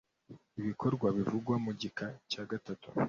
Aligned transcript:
ibikorwa 0.59 1.07
bivugwa 1.17 1.55
mu 1.63 1.71
gika 1.79 2.05
cya 2.31 2.43
gatatu 2.51 2.87